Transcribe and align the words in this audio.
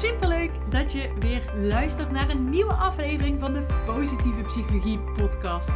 Superleuk 0.00 0.50
dat 0.68 0.92
je 0.92 1.10
weer 1.18 1.52
luistert 1.54 2.10
naar 2.10 2.30
een 2.30 2.50
nieuwe 2.50 2.72
aflevering 2.72 3.40
van 3.40 3.52
de 3.52 3.66
Positieve 3.86 4.40
Psychologie 4.40 4.98
Podcast. 4.98 5.66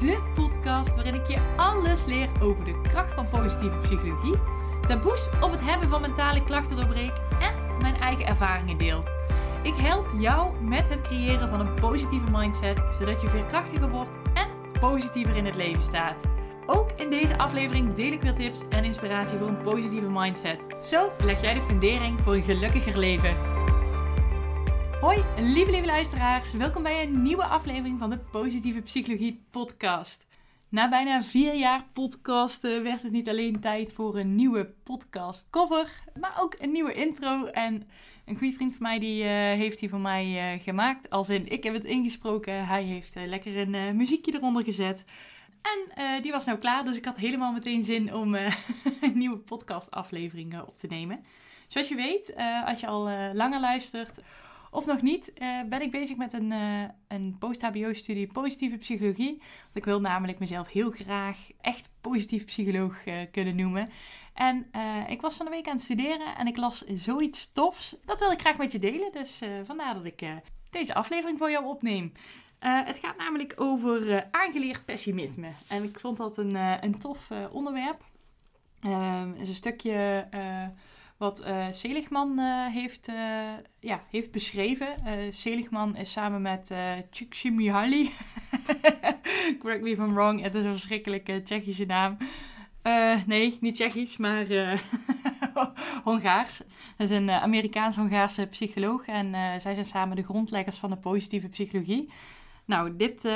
De 0.00 0.32
podcast 0.34 0.94
waarin 0.94 1.14
ik 1.14 1.26
je 1.26 1.38
alles 1.56 2.04
leer 2.04 2.28
over 2.42 2.64
de 2.64 2.80
kracht 2.80 3.14
van 3.14 3.28
positieve 3.28 3.78
psychologie, 3.78 4.38
taboes 4.86 5.28
op 5.40 5.50
het 5.50 5.60
hebben 5.60 5.88
van 5.88 6.00
mentale 6.00 6.44
klachten 6.44 6.76
doorbreek 6.76 7.12
en 7.40 7.54
mijn 7.80 7.94
eigen 7.94 8.26
ervaringen 8.26 8.78
deel. 8.78 9.02
Ik 9.62 9.76
help 9.76 10.08
jou 10.18 10.60
met 10.60 10.88
het 10.88 11.00
creëren 11.00 11.48
van 11.48 11.60
een 11.60 11.74
positieve 11.74 12.30
mindset, 12.30 12.84
zodat 12.98 13.20
je 13.20 13.28
veerkrachtiger 13.28 13.90
wordt 13.90 14.18
en 14.34 14.48
positiever 14.80 15.36
in 15.36 15.46
het 15.46 15.56
leven 15.56 15.82
staat. 15.82 16.33
Ook 16.66 16.90
in 16.96 17.10
deze 17.10 17.38
aflevering 17.38 17.94
deel 17.94 18.12
ik 18.12 18.22
weer 18.22 18.34
tips 18.34 18.68
en 18.68 18.84
inspiratie 18.84 19.38
voor 19.38 19.48
een 19.48 19.62
positieve 19.62 20.10
mindset. 20.10 20.86
Zo 20.86 21.10
leg 21.24 21.40
jij 21.42 21.54
de 21.54 21.62
fundering 21.62 22.20
voor 22.20 22.34
een 22.34 22.42
gelukkiger 22.42 22.98
leven. 22.98 23.36
Hoi, 25.00 25.24
lieve 25.38 25.70
lieve 25.70 25.86
luisteraars. 25.86 26.52
Welkom 26.52 26.82
bij 26.82 27.02
een 27.02 27.22
nieuwe 27.22 27.44
aflevering 27.44 27.98
van 27.98 28.10
de 28.10 28.18
Positieve 28.18 28.80
Psychologie 28.80 29.44
podcast. 29.50 30.26
Na 30.68 30.88
bijna 30.88 31.22
vier 31.22 31.54
jaar 31.54 31.86
podcasten 31.92 32.82
werd 32.82 33.02
het 33.02 33.12
niet 33.12 33.28
alleen 33.28 33.60
tijd 33.60 33.92
voor 33.92 34.16
een 34.16 34.34
nieuwe 34.34 34.74
podcast 34.82 35.50
cover, 35.50 36.02
maar 36.20 36.36
ook 36.40 36.54
een 36.58 36.72
nieuwe 36.72 36.92
intro. 36.92 37.44
En 37.46 37.88
een 38.24 38.36
goede 38.36 38.54
vriend 38.54 38.72
van 38.72 38.82
mij 38.82 38.98
die, 38.98 39.24
uh, 39.24 39.30
heeft 39.30 39.78
die 39.78 39.88
voor 39.88 40.00
mij 40.00 40.54
uh, 40.54 40.62
gemaakt. 40.62 41.10
Als 41.10 41.28
in, 41.28 41.48
ik 41.48 41.64
heb 41.64 41.74
het 41.74 41.84
ingesproken, 41.84 42.66
hij 42.66 42.82
heeft 42.82 43.16
uh, 43.16 43.26
lekker 43.26 43.56
een 43.56 43.96
muziekje 43.96 44.34
eronder 44.34 44.64
gezet. 44.64 45.04
En 45.62 46.22
die 46.22 46.32
was 46.32 46.44
nou 46.44 46.58
klaar, 46.58 46.84
dus 46.84 46.96
ik 46.96 47.04
had 47.04 47.16
helemaal 47.16 47.52
meteen 47.52 47.82
zin 47.82 48.14
om 48.14 48.34
een 49.00 49.12
nieuwe 49.14 49.38
podcastaflevering 49.38 50.60
op 50.60 50.76
te 50.76 50.86
nemen. 50.86 51.24
Zoals 51.68 51.88
je 51.88 51.94
weet, 51.94 52.34
als 52.64 52.80
je 52.80 52.86
al 52.86 53.10
langer 53.32 53.60
luistert 53.60 54.20
of 54.70 54.86
nog 54.86 55.02
niet, 55.02 55.32
ben 55.68 55.82
ik 55.82 55.90
bezig 55.90 56.16
met 56.16 56.32
een, 56.32 56.52
een 57.08 57.36
post-HBO-studie 57.38 58.26
positieve 58.26 58.76
psychologie. 58.76 59.38
Want 59.38 59.76
ik 59.76 59.84
wil 59.84 60.00
namelijk 60.00 60.38
mezelf 60.38 60.68
heel 60.68 60.90
graag 60.90 61.38
echt 61.60 61.88
positief 62.00 62.44
psycholoog 62.44 63.04
kunnen 63.30 63.56
noemen. 63.56 63.88
En 64.34 64.66
uh, 64.76 65.10
ik 65.10 65.20
was 65.20 65.34
van 65.34 65.46
de 65.46 65.52
week 65.52 65.66
aan 65.66 65.74
het 65.74 65.84
studeren 65.84 66.36
en 66.36 66.46
ik 66.46 66.56
las 66.56 66.84
zoiets 66.86 67.52
tofs. 67.52 67.96
Dat 68.04 68.20
wil 68.20 68.30
ik 68.30 68.40
graag 68.40 68.56
met 68.56 68.72
je 68.72 68.78
delen. 68.78 69.12
Dus 69.12 69.42
uh, 69.42 69.48
vandaar 69.64 69.94
dat 69.94 70.04
ik 70.04 70.22
uh, 70.22 70.30
deze 70.70 70.94
aflevering 70.94 71.38
voor 71.38 71.50
jou 71.50 71.64
opneem. 71.64 72.12
het 72.58 72.98
gaat 72.98 73.16
namelijk 73.16 73.54
over 73.56 74.28
aangeleerd 74.30 74.84
pessimisme. 74.84 75.48
En 75.68 75.82
ik 75.82 76.00
vond 76.00 76.16
dat 76.16 76.38
een, 76.38 76.54
een 76.84 76.98
tof 76.98 77.30
onderwerp. 77.52 78.04
Het 78.80 79.40
is 79.40 79.48
een 79.48 79.54
stukje 79.54 80.28
wat 81.16 81.44
Seligman 81.70 82.38
heeft, 82.70 83.08
ja, 83.80 84.04
heeft 84.10 84.30
beschreven. 84.30 84.96
Seligman 85.30 85.96
is 85.96 86.12
samen 86.12 86.42
met 86.42 86.70
uh, 86.70 86.92
Csikszentmihalyi. 87.10 88.10
Correct 89.60 89.82
me 89.82 89.90
if 89.90 89.98
I'm 89.98 90.14
wrong. 90.14 90.40
Het 90.40 90.54
is 90.54 90.64
een 90.64 90.70
verschrikkelijke 90.70 91.42
Tsjechische 91.42 91.84
naam. 91.84 92.16
Uh, 92.86 93.24
nee, 93.26 93.58
niet 93.60 93.74
Tsjechisch, 93.74 94.16
maar 94.16 94.50
uh, 94.50 94.78
Hongaars. 96.04 96.58
Dat 96.96 97.10
is 97.10 97.16
een 97.16 97.28
uh, 97.28 97.42
Amerikaans-Hongaarse 97.42 98.46
psycholoog 98.46 99.06
en 99.06 99.30
zij 99.60 99.74
zijn 99.74 99.84
samen 99.84 100.16
de 100.16 100.22
grondleggers 100.22 100.76
van 100.76 100.90
de 100.90 100.96
positieve 100.96 101.48
psychologie. 101.48 102.10
Nou, 102.64 102.96
dit 102.96 103.28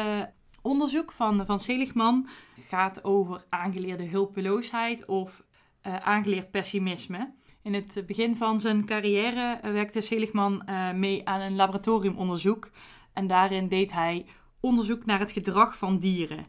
onderzoek 0.63 1.13
van, 1.13 1.47
van 1.47 1.61
Seligman 1.61 2.29
gaat 2.55 3.05
over 3.05 3.45
aangeleerde 3.49 4.05
hulpeloosheid 4.05 5.05
of 5.05 5.43
aangeleerd 5.83 6.51
pessimisme. 6.51 7.33
In 7.63 7.75
het 7.75 8.03
begin 8.07 8.37
van 8.37 8.61
zijn 8.61 8.85
carrière 8.85 9.59
werkte 9.63 10.01
Seligman 10.01 10.63
mee 10.95 11.29
aan 11.29 11.41
een 11.41 11.57
laboratoriumonderzoek 11.57 12.71
en 13.13 13.27
daarin 13.27 13.69
deed 13.69 13.93
hij 13.93 14.27
onderzoek 14.61 15.05
naar 15.05 15.19
het 15.19 15.33
gedrag 15.33 15.77
van 15.77 15.99
dieren. 15.99 16.47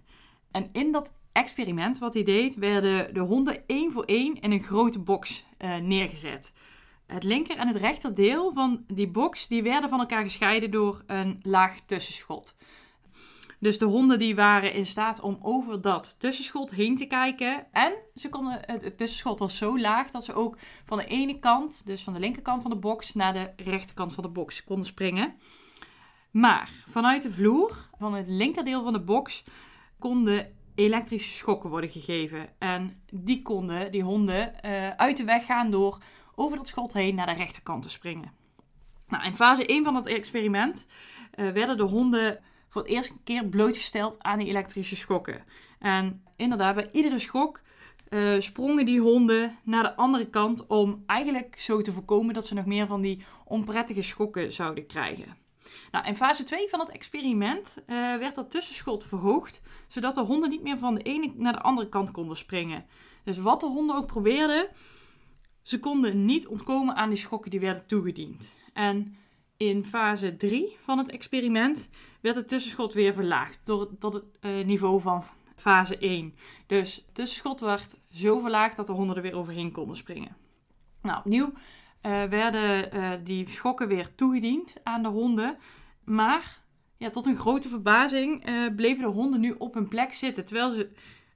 En 0.51 0.69
in 0.71 0.91
dat 0.91 1.11
experiment 1.31 1.97
wat 1.97 2.13
hij 2.13 2.23
deed, 2.23 2.55
werden 2.55 3.13
de 3.13 3.19
honden 3.19 3.63
één 3.67 3.91
voor 3.91 4.03
één 4.03 4.39
in 4.41 4.51
een 4.51 4.63
grote 4.63 4.99
box 4.99 5.45
uh, 5.59 5.77
neergezet. 5.77 6.53
Het 7.07 7.23
linker 7.23 7.57
en 7.57 7.67
het 7.67 7.75
rechter 7.75 8.13
deel 8.13 8.51
van 8.53 8.83
die 8.87 9.07
box 9.07 9.47
die 9.47 9.63
werden 9.63 9.89
van 9.89 9.99
elkaar 9.99 10.23
gescheiden 10.23 10.71
door 10.71 11.03
een 11.07 11.39
laag 11.41 11.79
tussenschot. 11.85 12.55
Dus 13.59 13.77
de 13.77 13.85
honden 13.85 14.19
die 14.19 14.35
waren 14.35 14.73
in 14.73 14.85
staat 14.85 15.19
om 15.19 15.37
over 15.41 15.81
dat 15.81 16.15
tussenschot 16.17 16.71
heen 16.71 16.95
te 16.95 17.05
kijken. 17.05 17.67
En 17.71 17.93
ze 18.15 18.29
konden, 18.29 18.59
het, 18.61 18.97
tussenschot 18.97 19.39
was 19.39 19.57
zo 19.57 19.79
laag 19.79 20.11
dat 20.11 20.23
ze 20.23 20.33
ook 20.33 20.57
van 20.85 20.97
de 20.97 21.05
ene 21.05 21.39
kant, 21.39 21.85
dus 21.85 22.03
van 22.03 22.13
de 22.13 22.19
linkerkant 22.19 22.61
van 22.61 22.71
de 22.71 22.77
box, 22.77 23.13
naar 23.13 23.33
de 23.33 23.51
rechterkant 23.55 24.13
van 24.13 24.23
de 24.23 24.29
box 24.29 24.63
konden 24.63 24.85
springen. 24.85 25.35
Maar 26.31 26.71
vanuit 26.87 27.21
de 27.21 27.31
vloer, 27.31 27.89
van 27.97 28.13
het 28.13 28.27
linkerdeel 28.27 28.83
van 28.83 28.93
de 28.93 29.01
box, 29.01 29.43
konden 29.99 30.57
elektrische 30.79 31.33
schokken 31.33 31.69
worden 31.69 31.89
gegeven. 31.89 32.49
En 32.57 33.01
die 33.11 33.41
konden 33.41 33.91
die 33.91 34.03
honden 34.03 34.53
uh, 34.65 34.89
uit 34.89 35.17
de 35.17 35.23
weg 35.23 35.45
gaan 35.45 35.71
door 35.71 35.97
over 36.35 36.57
dat 36.57 36.67
schot 36.67 36.93
heen 36.93 37.15
naar 37.15 37.25
de 37.25 37.33
rechterkant 37.33 37.83
te 37.83 37.89
springen. 37.89 38.31
Nou, 39.07 39.25
in 39.25 39.35
fase 39.35 39.65
1 39.65 39.83
van 39.83 39.95
het 39.95 40.05
experiment 40.05 40.87
uh, 41.35 41.51
werden 41.51 41.77
de 41.77 41.83
honden 41.83 42.39
voor 42.67 42.81
het 42.81 42.91
eerste 42.91 43.13
keer 43.23 43.45
blootgesteld 43.45 44.23
aan 44.23 44.39
die 44.39 44.47
elektrische 44.47 44.95
schokken. 44.95 45.43
En 45.79 46.23
inderdaad, 46.35 46.75
bij 46.75 46.89
iedere 46.91 47.19
schok 47.19 47.61
uh, 48.09 48.39
sprongen 48.39 48.85
die 48.85 48.99
honden 48.99 49.57
naar 49.63 49.83
de 49.83 49.95
andere 49.95 50.29
kant 50.29 50.67
om 50.67 51.03
eigenlijk 51.05 51.55
zo 51.59 51.81
te 51.81 51.91
voorkomen 51.91 52.33
dat 52.33 52.45
ze 52.45 52.53
nog 52.53 52.65
meer 52.65 52.87
van 52.87 53.01
die 53.01 53.23
onprettige 53.45 54.01
schokken 54.01 54.53
zouden 54.53 54.85
krijgen. 54.85 55.38
Nou, 55.91 56.05
in 56.05 56.15
fase 56.15 56.43
2 56.43 56.69
van 56.69 56.79
het 56.79 56.89
experiment 56.89 57.75
uh, 57.87 57.95
werd 58.15 58.35
dat 58.35 58.51
tussenschot 58.51 59.05
verhoogd, 59.05 59.61
zodat 59.87 60.15
de 60.15 60.21
honden 60.21 60.49
niet 60.49 60.63
meer 60.63 60.77
van 60.77 60.95
de 60.95 61.01
ene 61.01 61.31
naar 61.35 61.53
de 61.53 61.61
andere 61.61 61.89
kant 61.89 62.11
konden 62.11 62.37
springen. 62.37 62.85
Dus 63.23 63.37
wat 63.37 63.59
de 63.59 63.65
honden 63.65 63.95
ook 63.95 64.05
probeerden, 64.05 64.67
ze 65.61 65.79
konden 65.79 66.25
niet 66.25 66.47
ontkomen 66.47 66.95
aan 66.95 67.09
die 67.09 67.17
schokken 67.17 67.51
die 67.51 67.59
werden 67.59 67.85
toegediend. 67.85 68.53
En 68.73 69.15
in 69.57 69.85
fase 69.85 70.35
3 70.35 70.77
van 70.79 70.97
het 70.97 71.09
experiment 71.09 71.89
werd 72.21 72.35
het 72.35 72.47
tussenschot 72.47 72.93
weer 72.93 73.13
verlaagd 73.13 73.59
tot 73.99 74.13
het 74.13 74.23
uh, 74.41 74.65
niveau 74.65 75.01
van 75.01 75.23
fase 75.55 75.97
1. 75.97 76.35
Dus 76.67 76.95
het 76.95 77.15
tussenschot 77.15 77.59
werd 77.59 77.99
zo 78.13 78.39
verlaagd 78.39 78.75
dat 78.75 78.87
de 78.87 78.93
honden 78.93 79.15
er 79.15 79.21
weer 79.21 79.35
overheen 79.35 79.71
konden 79.71 79.97
springen. 79.97 80.35
Nou, 81.01 81.17
opnieuw 81.17 81.53
uh, 82.05 82.23
werden 82.23 82.95
uh, 82.95 83.11
die 83.23 83.49
schokken 83.49 83.87
weer 83.87 84.15
toegediend 84.15 84.75
aan 84.83 85.03
de 85.03 85.09
honden. 85.09 85.57
Maar 86.03 86.61
ja, 86.97 87.09
tot 87.09 87.25
een 87.25 87.37
grote 87.37 87.69
verbazing 87.69 88.49
uh, 88.49 88.75
bleven 88.75 89.03
de 89.03 89.09
honden 89.09 89.39
nu 89.39 89.55
op 89.57 89.73
hun 89.73 89.87
plek 89.87 90.13
zitten. 90.13 90.45
Terwijl 90.45 90.71
ze 90.71 90.89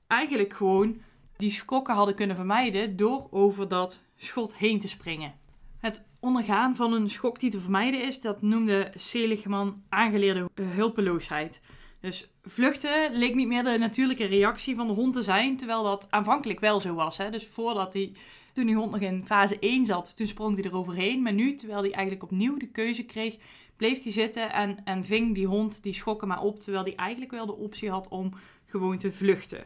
eigenlijk 0.08 0.54
gewoon 0.54 1.02
die 1.38 1.52
schokken 1.52 1.96
hadden 1.96 2.16
kunnen 2.16 2.36
vermijden 2.36 2.96
door 2.96 3.28
over 3.32 3.68
dat 3.68 4.02
schot 4.16 4.56
heen 4.56 4.80
te 4.80 4.88
springen. 4.88 5.34
Het 5.78 6.04
ondergaan 6.20 6.76
van 6.76 6.94
een 6.94 7.10
schok 7.10 7.40
die 7.40 7.52
te 7.52 7.60
vermijden 7.60 8.04
is, 8.04 8.22
dat 8.22 8.42
noemde 8.42 8.92
Seligman 8.96 9.84
aangeleerde 9.90 10.50
hulpeloosheid. 10.62 11.62
Dus 12.00 12.32
vluchten 12.42 13.14
leek 13.14 13.36
niet 13.36 13.48
meer 13.48 13.64
de 13.64 13.78
natuurlijke 13.78 14.26
reactie 14.26 14.76
van 14.76 14.88
de 14.88 14.94
hond 14.94 15.14
te 15.14 15.24
zijn, 15.24 15.58
terwijl 15.58 15.84
dat 15.84 16.08
aanvankelijk 16.10 16.60
wel 16.60 16.80
zo 16.80 16.94
was. 16.94 17.18
Hè? 17.18 17.30
Dus 17.30 17.48
voordat 17.48 17.94
hij 17.94 18.12
toen 18.54 18.66
die 18.66 18.76
hond 18.76 18.92
nog 18.92 19.00
in 19.00 19.26
fase 19.26 19.60
1 19.60 19.86
zat, 19.86 20.16
toen 20.16 20.28
sprong 20.28 20.56
hij 20.56 20.66
er 20.66 20.76
overheen. 20.76 21.22
Maar 21.22 21.34
nu, 21.34 21.56
terwijl 21.56 21.82
hij 21.82 21.92
eigenlijk 21.92 22.24
opnieuw 22.24 22.58
de 22.58 22.72
keuze 22.72 23.04
kreeg, 23.04 23.38
bleef 23.76 24.04
hij 24.04 24.12
zitten 24.12 24.54
en, 24.54 24.84
en 24.84 25.06
ving 25.06 25.36
die 25.36 25.48
hond 25.48 25.84
die 25.84 25.94
schokken 25.94 26.28
maar 26.28 26.42
op. 26.42 26.60
Terwijl 26.60 26.84
hij 26.84 26.96
eigenlijk 26.96 27.32
wel 27.32 27.46
de 27.46 27.56
optie 27.56 27.90
had 27.90 28.08
om 28.08 28.34
gewoon 28.66 28.98
te 28.98 29.12
vluchten. 29.12 29.64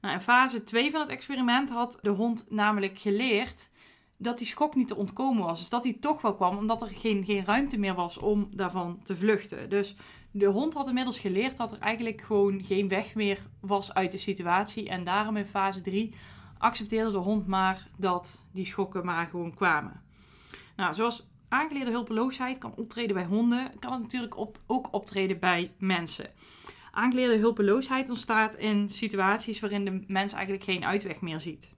Nou, 0.00 0.14
in 0.14 0.20
fase 0.20 0.62
2 0.62 0.90
van 0.90 1.00
het 1.00 1.08
experiment 1.08 1.70
had 1.70 1.98
de 2.02 2.10
hond 2.10 2.46
namelijk 2.48 2.98
geleerd 2.98 3.70
dat 4.16 4.38
die 4.38 4.46
schok 4.46 4.74
niet 4.74 4.88
te 4.88 4.96
ontkomen 4.96 5.44
was. 5.44 5.58
Dus 5.58 5.68
dat 5.68 5.84
hij 5.84 5.96
toch 6.00 6.20
wel 6.20 6.34
kwam, 6.34 6.56
omdat 6.56 6.82
er 6.82 6.88
geen, 6.88 7.24
geen 7.24 7.44
ruimte 7.44 7.78
meer 7.78 7.94
was 7.94 8.18
om 8.18 8.48
daarvan 8.54 9.00
te 9.02 9.16
vluchten. 9.16 9.70
Dus 9.70 9.96
de 10.30 10.46
hond 10.46 10.74
had 10.74 10.88
inmiddels 10.88 11.18
geleerd 11.18 11.56
dat 11.56 11.72
er 11.72 11.78
eigenlijk 11.78 12.20
gewoon 12.20 12.64
geen 12.64 12.88
weg 12.88 13.14
meer 13.14 13.38
was 13.60 13.94
uit 13.94 14.10
de 14.10 14.18
situatie. 14.18 14.88
En 14.88 15.04
daarom 15.04 15.36
in 15.36 15.46
fase 15.46 15.80
3 15.80 16.14
accepteerde 16.60 17.10
de 17.10 17.18
hond 17.18 17.46
maar 17.46 17.88
dat 17.96 18.44
die 18.52 18.66
schokken 18.66 19.04
maar 19.04 19.26
gewoon 19.26 19.54
kwamen. 19.54 20.02
Nou, 20.76 20.94
zoals 20.94 21.28
aangeleerde 21.48 21.90
hulpeloosheid 21.90 22.58
kan 22.58 22.74
optreden 22.76 23.14
bij 23.14 23.24
honden, 23.24 23.78
kan 23.78 23.92
het 23.92 24.02
natuurlijk 24.02 24.34
ook 24.66 24.88
optreden 24.90 25.38
bij 25.38 25.72
mensen. 25.78 26.30
Aangeleerde 26.92 27.36
hulpeloosheid 27.36 28.08
ontstaat 28.08 28.54
in 28.54 28.88
situaties 28.88 29.60
waarin 29.60 29.84
de 29.84 30.04
mens 30.06 30.32
eigenlijk 30.32 30.64
geen 30.64 30.84
uitweg 30.84 31.20
meer 31.20 31.40
ziet. 31.40 31.72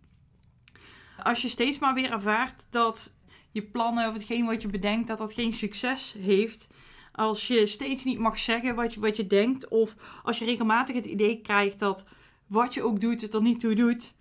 Als 1.23 1.43
je 1.43 1.49
steeds 1.49 1.79
maar 1.79 1.95
weer 1.95 2.11
ervaart 2.11 2.67
dat 2.71 3.15
je 3.51 3.63
plannen 3.63 4.09
of 4.09 4.13
hetgeen 4.13 4.47
wat 4.47 4.63
je 4.63 4.69
bedenkt, 4.69 5.09
dat 5.09 5.19
dat 5.19 5.33
geen 5.33 5.53
succes 5.53 6.15
heeft. 6.19 6.69
Als 7.13 7.47
je 7.47 7.67
steeds 7.67 8.05
niet 8.05 8.19
mag 8.19 8.39
zeggen 8.39 8.75
wat 8.75 8.95
je, 8.95 9.01
wat 9.01 9.17
je 9.17 9.27
denkt. 9.27 9.69
Of 9.69 9.97
als 10.23 10.39
je 10.39 10.45
regelmatig 10.45 10.95
het 10.95 11.07
idee 11.07 11.41
krijgt 11.41 11.79
dat 11.79 12.05
wat 12.47 12.75
je 12.75 12.83
ook 12.83 13.01
doet 13.01 13.21
het 13.21 13.35
er 13.35 13.43
niet 13.43 13.61
toe 13.61 13.75
doet 13.75 14.15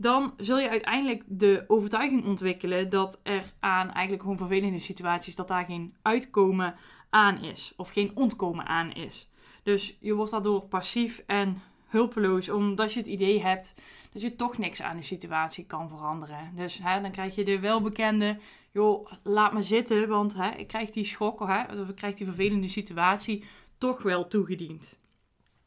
dan 0.00 0.34
zul 0.36 0.58
je 0.58 0.68
uiteindelijk 0.68 1.24
de 1.26 1.64
overtuiging 1.66 2.24
ontwikkelen 2.24 2.88
dat 2.88 3.20
er 3.22 3.42
aan 3.60 3.90
eigenlijk 3.90 4.22
gewoon 4.22 4.38
vervelende 4.38 4.78
situaties, 4.78 5.36
dat 5.36 5.48
daar 5.48 5.64
geen 5.64 5.94
uitkomen 6.02 6.74
aan 7.10 7.42
is. 7.42 7.72
Of 7.76 7.90
geen 7.90 8.10
ontkomen 8.14 8.66
aan 8.66 8.92
is. 8.92 9.28
Dus 9.62 9.96
je 10.00 10.14
wordt 10.14 10.30
daardoor 10.30 10.62
passief 10.62 11.22
en 11.26 11.62
hulpeloos, 11.86 12.48
omdat 12.48 12.92
je 12.92 12.98
het 12.98 13.08
idee 13.08 13.42
hebt 13.42 13.74
dat 14.12 14.22
je 14.22 14.36
toch 14.36 14.58
niks 14.58 14.82
aan 14.82 14.96
de 14.96 15.02
situatie 15.02 15.66
kan 15.66 15.88
veranderen. 15.88 16.52
Dus 16.54 16.78
hè, 16.82 17.00
dan 17.00 17.10
krijg 17.10 17.34
je 17.34 17.44
de 17.44 17.60
welbekende, 17.60 18.38
joh, 18.72 19.12
laat 19.22 19.52
me 19.52 19.62
zitten, 19.62 20.08
want 20.08 20.34
hè, 20.34 20.50
ik 20.50 20.66
krijg 20.66 20.90
die 20.90 21.04
schok 21.04 21.40
of 21.40 21.88
ik 21.88 21.94
krijg 21.94 22.14
die 22.14 22.26
vervelende 22.26 22.68
situatie 22.68 23.44
toch 23.78 24.02
wel 24.02 24.28
toegediend. 24.28 24.98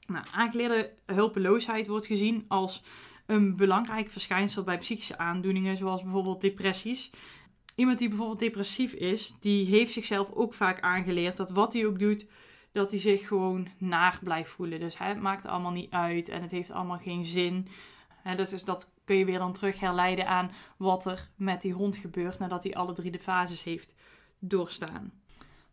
Nou, 0.07 0.25
aangeleerde 0.31 0.93
hulpeloosheid 1.05 1.87
wordt 1.87 2.05
gezien 2.05 2.45
als 2.47 2.83
een 3.31 3.55
belangrijk 3.55 4.11
verschijnsel 4.11 4.63
bij 4.63 4.77
psychische 4.77 5.17
aandoeningen, 5.17 5.77
zoals 5.77 6.03
bijvoorbeeld 6.03 6.41
depressies. 6.41 7.09
Iemand 7.75 7.97
die 7.97 8.07
bijvoorbeeld 8.07 8.39
depressief 8.39 8.93
is, 8.93 9.35
die 9.39 9.65
heeft 9.65 9.93
zichzelf 9.93 10.31
ook 10.31 10.53
vaak 10.53 10.79
aangeleerd 10.79 11.37
dat 11.37 11.49
wat 11.49 11.73
hij 11.73 11.85
ook 11.85 11.99
doet, 11.99 12.25
dat 12.71 12.91
hij 12.91 12.99
zich 12.99 13.27
gewoon 13.27 13.67
naar 13.77 14.19
blijft 14.23 14.49
voelen. 14.49 14.79
Dus 14.79 14.97
hè, 14.97 15.05
het 15.05 15.21
maakt 15.21 15.45
allemaal 15.45 15.71
niet 15.71 15.91
uit 15.91 16.29
en 16.29 16.41
het 16.41 16.51
heeft 16.51 16.71
allemaal 16.71 16.97
geen 16.97 17.25
zin. 17.25 17.67
dus, 18.35 18.63
dat 18.63 18.91
kun 19.05 19.15
je 19.15 19.25
weer 19.25 19.39
dan 19.39 19.53
terug 19.53 19.79
herleiden 19.79 20.27
aan 20.27 20.51
wat 20.77 21.05
er 21.05 21.29
met 21.35 21.61
die 21.61 21.73
hond 21.73 21.97
gebeurt 21.97 22.39
nadat 22.39 22.63
hij 22.63 22.73
alle 22.75 22.93
drie 22.93 23.11
de 23.11 23.19
fases 23.19 23.63
heeft 23.63 23.95
doorstaan. 24.39 25.11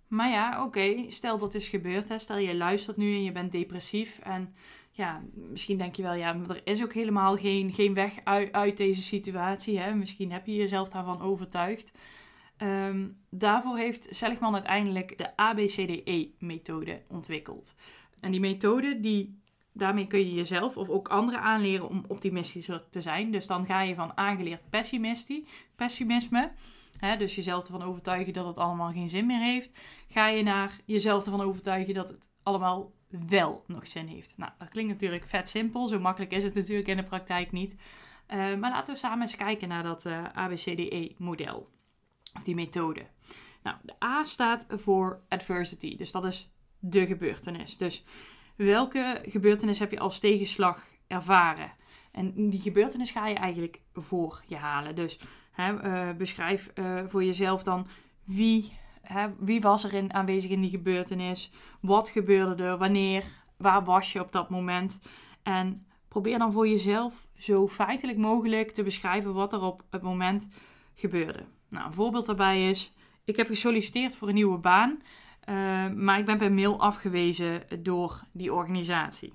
Maar 0.09 0.31
ja, 0.31 0.65
oké, 0.65 1.05
stel 1.09 1.39
dat 1.39 1.55
is 1.55 1.69
gebeurd. 1.69 2.09
Hè. 2.09 2.19
Stel 2.19 2.39
je 2.39 2.57
luistert 2.57 2.97
nu 2.97 3.15
en 3.15 3.23
je 3.23 3.33
bent 3.33 3.53
depressief. 3.53 4.19
En 4.19 4.55
ja, 4.99 5.23
misschien 5.33 5.79
denk 5.79 5.97
je 5.97 6.03
wel, 6.03 6.15
ja, 6.15 6.33
maar 6.33 6.51
er 6.51 6.61
is 6.65 6.83
ook 6.83 6.93
helemaal 6.93 7.37
geen, 7.37 7.73
geen 7.73 7.95
weg 7.95 8.15
uit, 8.25 8.53
uit 8.53 8.77
deze 8.77 9.03
situatie. 9.03 9.79
Hè. 9.79 9.95
Misschien 9.95 10.33
heb 10.33 10.47
je 10.47 10.55
jezelf 10.55 10.89
daarvan 10.89 11.23
overtuigd. 11.23 11.93
Um, 12.63 13.17
daarvoor 13.31 13.77
heeft 13.77 14.07
Seligman 14.11 14.53
uiteindelijk 14.53 15.19
de 15.19 15.37
ABCDE-methode 15.37 17.03
ontwikkeld. 17.09 17.75
En 18.21 18.31
die 18.31 18.41
methode, 18.41 19.01
die, 19.01 19.41
daarmee 19.73 20.07
kun 20.07 20.19
je 20.19 20.35
jezelf 20.35 20.77
of 20.77 20.89
ook 20.89 21.09
anderen 21.09 21.41
aanleren 21.41 21.89
om 21.89 22.05
optimistischer 22.09 22.89
te 22.89 23.01
zijn. 23.01 23.31
Dus 23.31 23.47
dan 23.47 23.67
ga 23.67 23.83
je 23.83 23.95
van 23.95 24.17
aangeleerd 24.17 24.71
pessimisme, 25.77 26.53
hè, 26.97 27.17
dus 27.17 27.35
jezelf 27.35 27.65
ervan 27.65 27.83
overtuigen 27.83 28.33
dat 28.33 28.47
het 28.47 28.59
allemaal 28.59 28.93
geen 28.93 29.09
zin 29.09 29.27
meer 29.27 29.41
heeft, 29.41 29.79
ga 30.09 30.29
je 30.29 30.43
naar 30.43 30.79
jezelf 30.85 31.25
ervan 31.25 31.41
overtuigen 31.41 31.95
dat 31.95 32.09
het 32.09 32.29
allemaal 32.43 32.93
wel 33.09 33.65
nog 33.67 33.89
zin 33.89 34.07
heeft. 34.07 34.35
Nou, 34.37 34.53
dat 34.59 34.69
klinkt 34.69 34.93
natuurlijk 34.93 35.27
vet 35.27 35.49
simpel. 35.49 35.89
Zo 35.89 36.01
makkelijk 36.01 36.33
is 36.33 36.45
het 36.45 36.55
natuurlijk 36.55 36.89
in 36.89 36.97
de 36.97 37.05
praktijk 37.05 37.53
niet. 37.53 37.73
Uh, 37.73 38.37
maar 38.37 38.71
laten 38.71 38.95
we 38.95 39.01
samen 39.01 39.23
eens 39.23 39.37
kijken 39.37 39.69
naar 39.69 39.83
dat 39.83 40.07
eh, 40.07 40.25
ABCDE-model. 40.33 41.69
Of 42.35 42.43
die 42.43 42.55
methode. 42.55 43.07
Nou, 43.63 43.77
de 43.83 43.95
A 44.05 44.25
staat 44.25 44.67
voor 44.69 45.23
adversity. 45.29 45.97
Dus 45.97 46.13
dat 46.13 46.25
is 46.25 46.51
de 46.79 47.07
gebeurtenis. 47.07 47.77
Dus 47.77 48.05
welke 48.57 49.23
gebeurtenis 49.23 49.79
heb 49.79 49.91
je 49.91 49.99
als 49.99 50.19
tegenslag 50.19 50.87
ervaren? 51.07 51.73
En 52.13 52.51
die 52.51 52.61
gebeurtenis 52.61 53.11
ga 53.11 53.27
je 53.27 53.35
eigenlijk 53.35 53.81
voor 53.93 54.43
je 54.47 54.57
halen. 54.57 54.95
Dus 54.95 55.19
hè, 55.53 55.73
uh, 55.73 56.17
beschrijf 56.17 56.73
voor 57.07 57.25
jezelf 57.25 57.63
dan 57.63 57.87
wie 58.25 58.73
wie 59.39 59.61
was 59.61 59.85
er 59.85 60.13
aanwezig 60.13 60.51
in 60.51 60.61
die 60.61 60.71
gebeurtenis? 60.71 61.51
Wat 61.81 62.09
gebeurde 62.09 62.63
er? 62.63 62.79
Wanneer? 62.79 63.25
Waar 63.57 63.85
was 63.85 64.13
je 64.13 64.21
op 64.21 64.33
dat 64.33 64.51
moment? 64.51 65.01
En 65.43 65.87
probeer 66.09 66.39
dan 66.39 66.53
voor 66.53 66.69
jezelf 66.69 67.27
zo 67.37 67.69
feitelijk 67.69 68.19
mogelijk 68.19 68.71
te 68.71 68.83
beschrijven 68.83 69.35
wat 69.35 69.53
er 69.53 69.63
op 69.63 69.85
het 69.91 70.03
moment 70.03 70.49
gebeurde. 70.95 71.45
Nou, 71.69 71.87
een 71.87 71.93
voorbeeld 71.93 72.27
daarbij 72.27 72.69
is: 72.69 72.93
ik 73.25 73.37
heb 73.37 73.47
gesolliciteerd 73.47 74.17
voor 74.17 74.29
een 74.29 74.35
nieuwe 74.35 74.59
baan, 74.59 75.03
uh, 75.49 75.89
maar 75.89 76.19
ik 76.19 76.25
ben 76.25 76.37
per 76.37 76.53
mail 76.53 76.81
afgewezen 76.81 77.63
door 77.83 78.23
die 78.33 78.53
organisatie. 78.53 79.33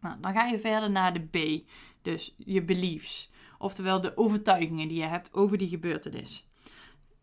Nou, 0.00 0.16
dan 0.20 0.32
ga 0.32 0.44
je 0.44 0.58
verder 0.58 0.90
naar 0.90 1.12
de 1.12 1.20
B, 1.20 1.68
dus 2.02 2.34
je 2.38 2.62
beliefs, 2.62 3.30
oftewel 3.58 4.00
de 4.00 4.16
overtuigingen 4.16 4.88
die 4.88 4.98
je 4.98 5.06
hebt 5.06 5.34
over 5.34 5.58
die 5.58 5.68
gebeurtenis. 5.68 6.46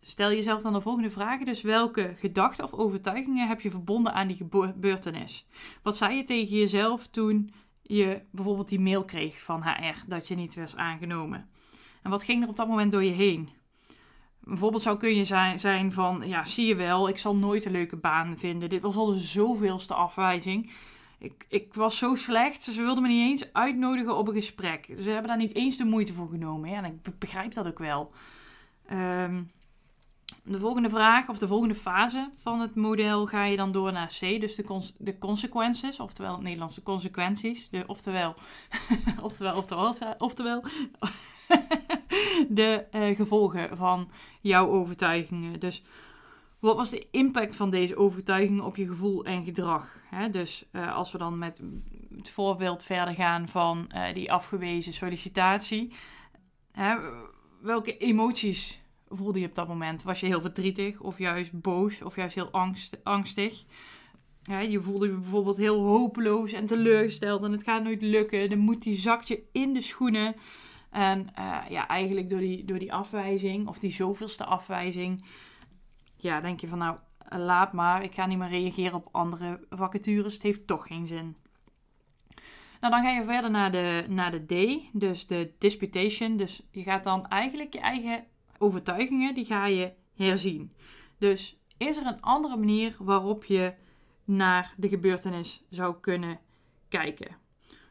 Stel 0.09 0.29
jezelf 0.29 0.61
dan 0.61 0.73
de 0.73 0.81
volgende 0.81 1.09
vragen. 1.09 1.45
Dus 1.45 1.61
welke 1.61 2.13
gedachten 2.19 2.63
of 2.63 2.73
overtuigingen 2.73 3.47
heb 3.47 3.61
je 3.61 3.71
verbonden 3.71 4.13
aan 4.13 4.27
die 4.27 4.37
gebeurtenis? 4.37 5.45
Wat 5.83 5.97
zei 5.97 6.15
je 6.15 6.23
tegen 6.23 6.57
jezelf 6.57 7.07
toen 7.07 7.53
je 7.81 8.21
bijvoorbeeld 8.31 8.69
die 8.69 8.79
mail 8.79 9.05
kreeg 9.05 9.41
van 9.41 9.63
HR 9.63 10.03
dat 10.07 10.27
je 10.27 10.35
niet 10.35 10.55
was 10.55 10.75
aangenomen? 10.75 11.49
En 12.01 12.09
wat 12.09 12.23
ging 12.23 12.43
er 12.43 12.49
op 12.49 12.55
dat 12.55 12.67
moment 12.67 12.91
door 12.91 13.03
je 13.03 13.11
heen? 13.11 13.49
Bijvoorbeeld 14.39 14.81
zou 14.81 14.97
kun 14.97 15.15
je 15.15 15.23
zijn, 15.55 15.91
van, 15.91 16.21
ja, 16.25 16.45
zie 16.45 16.65
je 16.65 16.75
wel, 16.75 17.09
ik 17.09 17.17
zal 17.17 17.35
nooit 17.35 17.65
een 17.65 17.71
leuke 17.71 17.97
baan 17.97 18.37
vinden. 18.37 18.69
Dit 18.69 18.81
was 18.81 18.95
al 18.95 19.05
de 19.05 19.19
zoveelste 19.19 19.93
afwijzing. 19.93 20.71
Ik, 21.19 21.45
ik 21.49 21.73
was 21.73 21.97
zo 21.97 22.15
slecht, 22.15 22.61
ze 22.61 22.81
wilden 22.81 23.03
me 23.03 23.09
niet 23.09 23.29
eens 23.29 23.53
uitnodigen 23.53 24.17
op 24.17 24.27
een 24.27 24.33
gesprek. 24.33 24.85
Ze 24.85 25.09
hebben 25.09 25.27
daar 25.27 25.37
niet 25.37 25.55
eens 25.55 25.77
de 25.77 25.85
moeite 25.85 26.13
voor 26.13 26.29
genomen. 26.29 26.69
Ja, 26.69 26.83
en 26.83 26.85
ik 26.85 27.19
begrijp 27.19 27.53
dat 27.53 27.67
ook 27.67 27.79
wel. 27.79 28.11
Um, 28.91 29.51
de 30.43 30.59
volgende 30.59 30.89
vraag, 30.89 31.29
of 31.29 31.39
de 31.39 31.47
volgende 31.47 31.75
fase 31.75 32.31
van 32.35 32.59
het 32.59 32.75
model, 32.75 33.25
ga 33.25 33.45
je 33.45 33.57
dan 33.57 33.71
door 33.71 33.91
naar 33.91 34.17
C. 34.19 34.19
Dus 34.19 34.55
de, 34.55 34.91
de 34.97 35.17
consequences, 35.17 35.99
oftewel 35.99 36.31
het 36.31 36.41
Nederlandse 36.41 36.83
consequenties. 36.83 37.69
De, 37.69 37.83
oftewel, 37.87 38.33
oftewel, 39.21 39.55
oftewel, 39.55 40.15
oftewel, 40.17 40.63
de 42.49 42.85
uh, 42.91 43.15
gevolgen 43.15 43.77
van 43.77 44.09
jouw 44.41 44.67
overtuigingen. 44.67 45.59
Dus 45.59 45.83
wat 46.59 46.75
was 46.75 46.89
de 46.89 47.07
impact 47.11 47.55
van 47.55 47.69
deze 47.69 47.97
overtuigingen 47.97 48.63
op 48.63 48.75
je 48.75 48.87
gevoel 48.87 49.25
en 49.25 49.43
gedrag? 49.43 49.97
Dus 50.31 50.65
uh, 50.71 50.95
als 50.95 51.11
we 51.11 51.17
dan 51.17 51.37
met 51.37 51.61
het 52.15 52.29
voorbeeld 52.29 52.83
verder 52.83 53.13
gaan 53.13 53.47
van 53.47 53.91
uh, 53.95 54.13
die 54.13 54.31
afgewezen 54.31 54.93
sollicitatie. 54.93 55.93
Hè, 56.71 56.95
welke 57.61 57.97
emoties 57.97 58.81
voelde 59.09 59.39
je 59.39 59.47
op 59.47 59.55
dat 59.55 59.67
moment? 59.67 60.03
Was 60.03 60.19
je 60.19 60.25
heel 60.25 60.41
verdrietig 60.41 60.99
of 60.99 61.17
juist 61.17 61.61
boos 61.61 62.01
of 62.01 62.15
juist 62.15 62.35
heel 62.35 62.51
angst, 62.51 62.97
angstig? 63.03 63.65
Je 64.43 64.81
voelde 64.81 65.07
je 65.07 65.13
bijvoorbeeld 65.13 65.57
heel 65.57 65.83
hopeloos 65.83 66.51
en 66.51 66.65
teleurgesteld 66.65 67.43
en 67.43 67.51
het 67.51 67.63
gaat 67.63 67.83
nooit 67.83 68.01
lukken. 68.01 68.49
De 68.49 68.55
moed 68.55 68.81
die 68.81 68.95
zakt 68.95 69.27
je 69.27 69.43
in 69.51 69.73
de 69.73 69.81
schoenen. 69.81 70.35
En 70.89 71.27
uh, 71.39 71.59
ja, 71.69 71.87
eigenlijk 71.87 72.29
door 72.29 72.39
die, 72.39 72.65
door 72.65 72.79
die 72.79 72.93
afwijzing, 72.93 73.67
of 73.67 73.79
die 73.79 73.91
zoveelste 73.91 74.45
afwijzing, 74.45 75.25
ja, 76.15 76.41
denk 76.41 76.59
je 76.59 76.67
van 76.67 76.77
nou, 76.77 76.97
laat 77.29 77.73
maar. 77.73 78.03
Ik 78.03 78.13
ga 78.13 78.25
niet 78.25 78.37
meer 78.37 78.47
reageren 78.49 78.93
op 78.93 79.09
andere 79.11 79.65
vacatures. 79.69 80.33
Het 80.33 80.43
heeft 80.43 80.67
toch 80.67 80.87
geen 80.87 81.07
zin. 81.07 81.35
Nou, 82.79 82.93
dan 82.93 83.03
ga 83.03 83.09
je 83.09 83.23
verder 83.23 83.51
naar 83.51 83.71
de, 83.71 84.05
naar 84.09 84.31
de 84.31 84.45
D, 84.45 84.81
dus 84.93 85.27
de 85.27 85.51
disputation. 85.57 86.37
Dus 86.37 86.61
je 86.71 86.83
gaat 86.83 87.03
dan 87.03 87.27
eigenlijk 87.27 87.73
je 87.73 87.79
eigen 87.79 88.25
overtuigingen, 88.59 89.33
die 89.33 89.45
ga 89.45 89.65
je 89.65 89.93
herzien. 90.15 90.73
Dus 91.17 91.59
is 91.77 91.97
er 91.97 92.05
een 92.05 92.21
andere 92.21 92.57
manier 92.57 92.95
waarop 92.99 93.45
je 93.45 93.73
naar 94.23 94.73
de 94.77 94.89
gebeurtenis 94.89 95.63
zou 95.69 95.95
kunnen 96.01 96.39
kijken? 96.87 97.37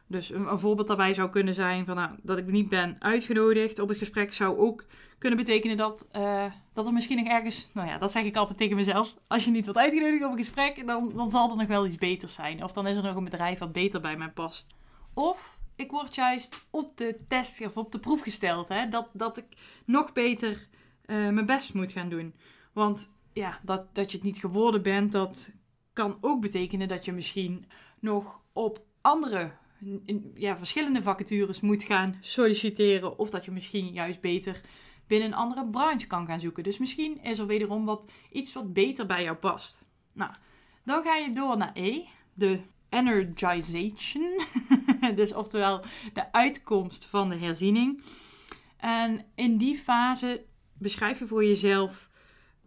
Dus 0.07 0.29
een, 0.29 0.59
voorbeeld 0.59 0.87
daarbij 0.87 1.13
zou 1.13 1.29
kunnen 1.29 1.53
zijn 1.53 1.85
van, 1.85 1.95
nou, 1.95 2.11
dat 2.23 2.37
ik 2.37 2.47
niet 2.47 2.69
ben 2.69 2.95
uitgenodigd 2.99 3.79
op 3.79 3.87
het 3.89 3.97
gesprek 3.97 4.33
zou 4.33 4.57
ook 4.57 4.85
kunnen 5.17 5.39
betekenen 5.39 5.77
dat, 5.77 6.07
uh, 6.15 6.45
dat 6.73 6.85
er 6.85 6.93
misschien 6.93 7.17
nog 7.17 7.27
ergens, 7.27 7.69
nou 7.73 7.87
ja, 7.87 7.97
dat 7.97 8.11
zeg 8.11 8.23
ik 8.23 8.35
altijd 8.35 8.57
tegen 8.57 8.75
mezelf. 8.75 9.15
Als 9.27 9.45
je 9.45 9.51
niet 9.51 9.65
wordt 9.65 9.79
uitgenodigd 9.79 10.23
op 10.23 10.31
een 10.31 10.37
gesprek, 10.37 10.87
dan, 10.87 11.13
dan 11.15 11.31
zal 11.31 11.49
er 11.49 11.57
nog 11.57 11.67
wel 11.67 11.85
iets 11.85 11.95
beters 11.95 12.33
zijn. 12.33 12.63
Of 12.63 12.71
dan 12.71 12.87
is 12.87 12.95
er 12.95 13.03
nog 13.03 13.15
een 13.15 13.23
bedrijf 13.23 13.59
wat 13.59 13.71
beter 13.71 14.01
bij 14.01 14.17
mij 14.17 14.29
past. 14.29 14.67
Of 15.13 15.58
ik 15.79 15.91
word 15.91 16.15
juist 16.15 16.65
op 16.69 16.97
de 16.97 17.19
test 17.27 17.65
of 17.65 17.77
op 17.77 17.91
de 17.91 17.99
proef 17.99 18.21
gesteld. 18.21 18.67
Hè? 18.67 18.89
Dat, 18.89 19.09
dat 19.13 19.37
ik 19.37 19.45
nog 19.85 20.13
beter 20.13 20.67
uh, 21.05 21.29
mijn 21.29 21.45
best 21.45 21.73
moet 21.73 21.91
gaan 21.91 22.09
doen. 22.09 22.35
Want 22.73 23.11
ja, 23.33 23.59
dat, 23.63 23.95
dat 23.95 24.11
je 24.11 24.17
het 24.17 24.25
niet 24.25 24.37
geworden 24.37 24.81
bent, 24.81 25.11
dat 25.11 25.49
kan 25.93 26.17
ook 26.21 26.41
betekenen 26.41 26.87
dat 26.87 27.05
je 27.05 27.11
misschien 27.11 27.65
nog 27.99 28.41
op 28.53 28.85
andere, 29.01 29.51
ja, 30.35 30.57
verschillende 30.57 31.01
vacatures 31.01 31.61
moet 31.61 31.83
gaan 31.83 32.17
solliciteren. 32.21 33.17
Of 33.17 33.29
dat 33.29 33.45
je 33.45 33.51
misschien 33.51 33.87
juist 33.93 34.21
beter 34.21 34.61
binnen 35.07 35.27
een 35.27 35.37
andere 35.37 35.65
branche 35.65 36.07
kan 36.07 36.25
gaan 36.25 36.39
zoeken. 36.39 36.63
Dus 36.63 36.77
misschien 36.77 37.23
is 37.23 37.39
er 37.39 37.47
wederom 37.47 37.85
wat, 37.85 38.11
iets 38.31 38.53
wat 38.53 38.73
beter 38.73 39.05
bij 39.05 39.23
jou 39.23 39.37
past. 39.37 39.81
Nou, 40.13 40.31
dan 40.83 41.03
ga 41.03 41.15
je 41.15 41.33
door 41.33 41.57
naar 41.57 41.71
E, 41.73 42.03
de 42.33 42.61
energization. 42.89 44.39
dus 45.15 45.33
oftewel 45.33 45.81
de 46.13 46.31
uitkomst 46.31 47.05
van 47.05 47.29
de 47.29 47.35
herziening. 47.35 48.03
En 48.77 49.25
in 49.35 49.57
die 49.57 49.77
fase 49.77 50.45
beschrijf 50.73 51.19
je 51.19 51.27
voor 51.27 51.43
jezelf 51.45 52.09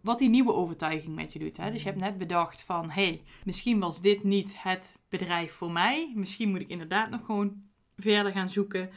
wat 0.01 0.19
die 0.19 0.29
nieuwe 0.29 0.53
overtuiging 0.53 1.15
met 1.15 1.33
je 1.33 1.39
doet. 1.39 1.57
Hè? 1.57 1.71
Dus 1.71 1.81
je 1.81 1.87
hebt 1.87 2.01
net 2.01 2.17
bedacht 2.17 2.63
van, 2.63 2.89
hey, 2.89 3.23
misschien 3.43 3.79
was 3.79 4.01
dit 4.01 4.23
niet 4.23 4.63
het 4.63 4.99
bedrijf 5.09 5.53
voor 5.53 5.71
mij. 5.71 6.11
Misschien 6.15 6.49
moet 6.49 6.61
ik 6.61 6.69
inderdaad 6.69 7.09
nog 7.09 7.25
gewoon 7.25 7.63
verder 7.97 8.31
gaan 8.31 8.49
zoeken. 8.49 8.89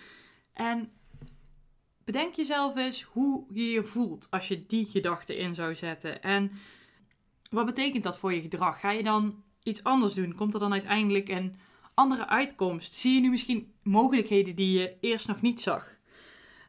En 0.52 0.92
bedenk 2.04 2.35
jezelf 2.35 2.76
eens 2.76 3.02
hoe 3.02 3.45
je 3.52 3.71
je 3.71 3.85
voelt 3.85 4.30
als 4.30 4.49
je 4.49 4.66
die 4.66 4.87
gedachte 4.87 5.37
in 5.37 5.54
zou 5.54 5.75
zetten. 5.75 6.23
En 6.23 6.52
wat 7.50 7.66
betekent 7.66 8.02
dat 8.02 8.18
voor 8.18 8.35
je 8.35 8.40
gedrag? 8.40 8.80
Ga 8.80 8.90
je 8.90 9.02
dan 9.02 9.42
iets 9.66 9.85
anders 9.85 10.14
doen? 10.14 10.35
Komt 10.35 10.54
er 10.54 10.61
dan 10.61 10.73
uiteindelijk 10.73 11.28
een 11.28 11.56
andere 11.94 12.28
uitkomst? 12.28 12.92
Zie 12.92 13.14
je 13.14 13.20
nu 13.20 13.30
misschien 13.30 13.73
mogelijkheden 13.82 14.56
die 14.56 14.78
je 14.78 14.96
eerst 15.00 15.28
nog 15.28 15.40
niet 15.40 15.61
zag? 15.61 15.96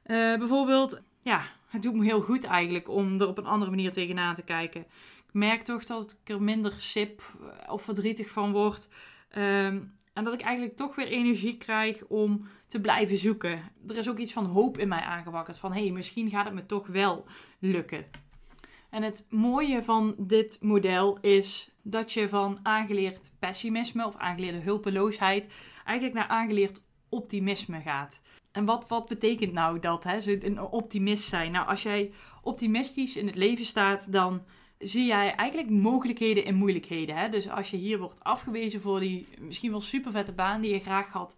Uh, 0.06 0.38
bijvoorbeeld, 0.38 1.00
ja, 1.22 1.42
het 1.68 1.82
doet 1.82 1.94
me 1.94 2.04
heel 2.04 2.22
goed 2.22 2.44
eigenlijk 2.44 2.89
om 2.89 3.22
er 3.22 3.27
op 3.27 3.38
een 3.38 3.46
andere 3.46 3.72
manier 3.72 3.92
tegenaan 3.92 4.36
te 4.36 4.44
kijken. 4.44 4.82
Ik 5.27 5.34
merk 5.34 5.62
toch 5.62 5.84
dat 5.84 6.18
ik 6.24 6.30
er 6.30 6.42
minder 6.42 6.74
sip 6.77 7.22
eh, 7.42 7.74
of 7.74 7.82
verdrietig 7.82 8.30
van 8.30 8.51
word. 8.51 8.89
Ehm, 9.30 9.80
en 10.13 10.24
dat 10.24 10.34
ik 10.34 10.42
eigenlijk 10.42 10.75
toch 10.75 10.96
weer 10.96 11.08
energie 11.08 11.58
krijg 11.58 12.06
om 12.06 12.48
te 12.68 12.82
blijven 12.82 13.18
zoeken. 13.18 13.62
Er 13.88 13.98
is 13.98 14.10
ook 14.10 14.18
iets 14.18 14.34
van 14.34 14.46
hoop 14.46 14.77
in 14.77 14.88
mij 14.88 15.01
aangewakkerd. 15.01 15.58
Van 15.58 15.74
hé, 15.74 15.82
hey, 15.82 15.92
misschien 15.92 16.30
gaat 16.30 16.46
het 16.46 16.54
me 16.54 16.66
toch 16.66 16.88
wel 16.88 17.25
lukken. 17.60 18.06
En 18.89 19.04
het 19.04 19.25
mooie 19.30 19.84
van 19.84 20.16
dit 20.18 20.58
model 20.62 21.18
is 21.22 21.72
dat 21.89 22.13
je 22.13 22.29
van 22.29 22.60
aangeleerd 22.63 23.32
pessimisme 23.39 24.06
of 24.06 24.15
aangeleerde 24.15 24.60
hulpeloosheid 24.60 25.50
eigenlijk 25.86 26.17
naar 26.17 26.27
aangeleerd 26.27 26.82
optimisme 27.10 27.82
gaat. 27.82 28.22
En 28.51 28.65
wat, 28.65 28.88
wat 28.88 29.08
betekent 29.08 29.53
nou 29.53 29.79
dat, 29.79 30.03
hè? 30.03 30.46
een 30.46 30.62
optimist 30.62 31.29
zijn? 31.29 31.51
Nou, 31.51 31.67
als 31.67 31.84
jij 31.84 32.12
optimistisch 32.41 33.17
in 33.17 33.25
het 33.25 33.36
leven 33.36 33.65
staat, 33.65 34.12
dan 34.12 34.41
zie 34.77 35.06
jij 35.06 35.36
eigenlijk 35.36 35.70
mogelijkheden 35.70 36.46
in 36.46 36.56
moeilijkheden. 36.56 37.15
Hè? 37.15 37.29
Dus 37.29 37.50
als 37.50 37.70
je 37.70 37.77
hier 37.77 38.00
wordt 38.00 38.24
afgewezen 38.24 38.82
voor 38.82 39.00
die 39.00 39.27
misschien 39.39 39.72
wel 39.72 39.82
super 39.82 40.12
vette 40.12 40.34
baan 40.34 40.62
die 40.62 40.74
je 40.74 40.79
graag 40.79 41.12
had 41.12 41.36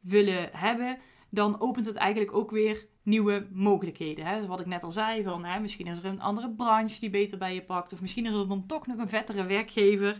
willen 0.00 0.48
hebben, 0.52 0.98
dan 1.30 1.60
opent 1.60 1.86
het 1.86 1.96
eigenlijk 1.96 2.34
ook 2.36 2.50
weer 2.50 2.86
nieuwe 3.08 3.46
mogelijkheden. 3.52 4.26
Hè? 4.26 4.46
Wat 4.46 4.60
ik 4.60 4.66
net 4.66 4.82
al 4.82 4.90
zei, 4.90 5.22
van, 5.22 5.44
hè, 5.44 5.60
misschien 5.60 5.86
is 5.86 5.98
er 5.98 6.04
een 6.04 6.20
andere 6.20 6.50
branche 6.50 7.00
die 7.00 7.10
beter 7.10 7.38
bij 7.38 7.54
je 7.54 7.62
pakt, 7.62 7.92
of 7.92 8.00
misschien 8.00 8.26
is 8.26 8.32
er 8.32 8.48
dan 8.48 8.66
toch 8.66 8.86
nog 8.86 8.98
een 8.98 9.08
vettere 9.08 9.44
werkgever. 9.44 10.18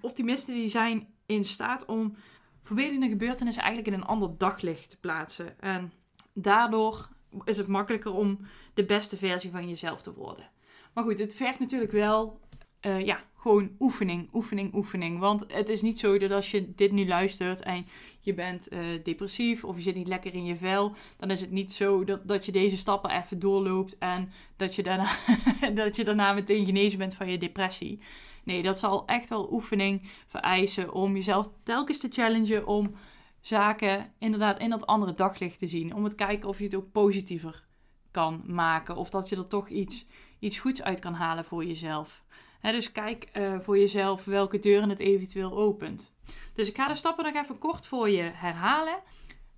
Optimisten 0.00 0.54
die 0.54 0.68
zijn 0.68 1.08
in 1.26 1.44
staat 1.44 1.84
om 1.84 2.16
vervelende 2.62 3.08
gebeurtenissen 3.08 3.62
eigenlijk 3.62 3.94
in 3.94 4.02
een 4.02 4.08
ander 4.08 4.38
daglicht 4.38 4.90
te 4.90 4.98
plaatsen. 4.98 5.60
En 5.60 5.92
daardoor 6.32 7.08
is 7.44 7.56
het 7.56 7.66
makkelijker 7.66 8.14
om 8.14 8.38
de 8.74 8.84
beste 8.84 9.16
versie 9.16 9.50
van 9.50 9.68
jezelf 9.68 10.02
te 10.02 10.14
worden. 10.14 10.50
Maar 10.94 11.04
goed, 11.04 11.18
het 11.18 11.34
vergt 11.34 11.58
natuurlijk 11.58 11.92
wel 11.92 12.40
uh, 12.86 13.06
ja, 13.06 13.24
gewoon 13.42 13.70
oefening, 13.78 14.28
oefening, 14.32 14.74
oefening. 14.74 15.18
Want 15.18 15.44
het 15.48 15.68
is 15.68 15.82
niet 15.82 15.98
zo 15.98 16.18
dat 16.18 16.30
als 16.30 16.50
je 16.50 16.74
dit 16.74 16.92
nu 16.92 17.06
luistert 17.06 17.62
en 17.62 17.86
je 18.20 18.34
bent 18.34 18.72
uh, 18.72 18.78
depressief 19.02 19.64
of 19.64 19.76
je 19.76 19.82
zit 19.82 19.94
niet 19.94 20.06
lekker 20.06 20.34
in 20.34 20.44
je 20.44 20.56
vel, 20.56 20.94
dan 21.16 21.30
is 21.30 21.40
het 21.40 21.50
niet 21.50 21.72
zo 21.72 22.04
dat, 22.04 22.28
dat 22.28 22.46
je 22.46 22.52
deze 22.52 22.76
stappen 22.76 23.10
even 23.10 23.38
doorloopt 23.38 23.98
en 23.98 24.32
dat 24.56 24.74
je, 24.74 24.82
daarna, 24.82 25.10
dat 25.74 25.96
je 25.96 26.04
daarna 26.04 26.32
meteen 26.32 26.66
genezen 26.66 26.98
bent 26.98 27.14
van 27.14 27.30
je 27.30 27.38
depressie. 27.38 28.00
Nee, 28.44 28.62
dat 28.62 28.78
zal 28.78 29.06
echt 29.06 29.28
wel 29.28 29.52
oefening 29.52 30.02
vereisen 30.26 30.92
om 30.92 31.14
jezelf 31.14 31.48
telkens 31.62 31.98
te 31.98 32.08
challengen 32.10 32.66
om 32.66 32.94
zaken 33.40 34.12
inderdaad 34.18 34.58
in 34.58 34.70
dat 34.70 34.86
andere 34.86 35.14
daglicht 35.14 35.58
te 35.58 35.66
zien. 35.66 35.94
Om 35.94 36.08
te 36.08 36.14
kijken 36.14 36.48
of 36.48 36.58
je 36.58 36.64
het 36.64 36.74
ook 36.74 36.92
positiever 36.92 37.64
kan 38.10 38.42
maken 38.46 38.96
of 38.96 39.10
dat 39.10 39.28
je 39.28 39.36
er 39.36 39.46
toch 39.46 39.68
iets, 39.68 40.06
iets 40.38 40.58
goeds 40.58 40.82
uit 40.82 40.98
kan 40.98 41.14
halen 41.14 41.44
voor 41.44 41.64
jezelf 41.64 42.24
dus 42.70 42.92
kijk 42.92 43.28
uh, 43.36 43.60
voor 43.60 43.78
jezelf 43.78 44.24
welke 44.24 44.58
deuren 44.58 44.88
het 44.88 45.00
eventueel 45.00 45.56
opent. 45.56 46.12
Dus 46.54 46.68
ik 46.68 46.76
ga 46.76 46.86
de 46.86 46.94
stappen 46.94 47.24
nog 47.24 47.34
even 47.42 47.58
kort 47.58 47.86
voor 47.86 48.10
je 48.10 48.22
herhalen. 48.22 48.98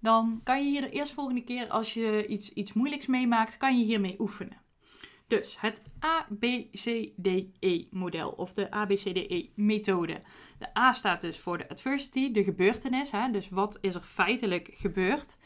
Dan 0.00 0.40
kan 0.44 0.64
je 0.64 0.70
hier 0.70 0.80
de 0.80 0.90
eerstvolgende 0.90 1.44
keer 1.44 1.68
als 1.68 1.94
je 1.94 2.26
iets, 2.26 2.52
iets 2.52 2.72
moeilijks 2.72 3.06
meemaakt, 3.06 3.56
kan 3.56 3.78
je 3.78 3.84
hiermee 3.84 4.16
oefenen. 4.18 4.62
Dus 5.26 5.60
het 5.60 5.82
ABCDE-model 5.98 8.30
of 8.30 8.52
de 8.52 8.70
ABCDE-methode. 8.70 10.22
De 10.58 10.78
A 10.78 10.92
staat 10.92 11.20
dus 11.20 11.38
voor 11.38 11.58
de 11.58 11.68
adversity, 11.68 12.30
de 12.30 12.44
gebeurtenis. 12.44 13.10
Hè? 13.10 13.30
Dus 13.30 13.48
wat 13.48 13.78
is 13.80 13.94
er 13.94 14.00
feitelijk 14.00 14.70
gebeurd? 14.72 15.38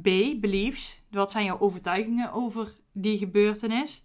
B, 0.00 0.04
beliefs. 0.40 1.00
Wat 1.10 1.30
zijn 1.30 1.44
jouw 1.44 1.58
overtuigingen 1.58 2.32
over 2.32 2.68
die 2.92 3.18
gebeurtenis? 3.18 4.04